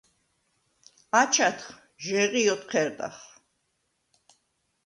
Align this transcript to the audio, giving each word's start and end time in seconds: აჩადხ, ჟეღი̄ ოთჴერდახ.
აჩადხ, 1.19 1.65
ჟეღი̄ 2.03 2.43
ოთჴერდახ. 2.53 3.15